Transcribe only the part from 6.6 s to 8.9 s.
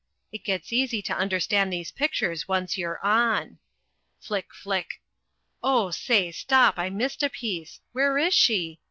I missed a piece where is she?